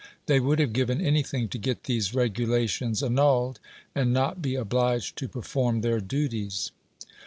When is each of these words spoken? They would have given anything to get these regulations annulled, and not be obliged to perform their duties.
They 0.25 0.39
would 0.39 0.57
have 0.57 0.73
given 0.73 0.99
anything 0.99 1.47
to 1.49 1.59
get 1.59 1.83
these 1.83 2.15
regulations 2.15 3.03
annulled, 3.03 3.59
and 3.93 4.11
not 4.11 4.41
be 4.41 4.55
obliged 4.55 5.15
to 5.17 5.27
perform 5.27 5.81
their 5.81 5.99
duties. 5.99 6.71